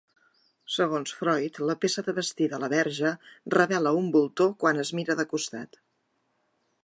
Segons 0.75 1.11
Freud, 1.17 1.59
la 1.71 1.75
peça 1.83 2.03
de 2.07 2.15
vestir 2.21 2.47
de 2.53 2.61
la 2.63 2.71
Verge 2.73 3.13
revela 3.57 3.95
un 4.01 4.09
voltor 4.19 4.53
quan 4.63 4.83
es 4.87 4.95
mira 5.01 5.19
de 5.23 5.29
costat. 5.35 5.81